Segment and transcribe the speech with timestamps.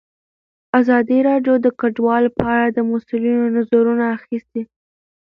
[0.79, 4.61] ازادي راډیو د کډوال په اړه د مسؤلینو نظرونه اخیستي.